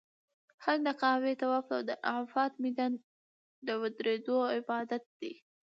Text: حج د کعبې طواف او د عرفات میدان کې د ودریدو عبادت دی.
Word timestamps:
حج 0.63 0.79
د 0.87 0.89
کعبې 1.01 1.33
طواف 1.41 1.65
او 1.75 1.81
د 1.89 1.91
عرفات 2.09 2.53
میدان 2.63 2.93
کې 3.01 3.09
د 3.67 3.69
ودریدو 3.81 4.37
عبادت 4.55 5.03
دی. 5.19 5.33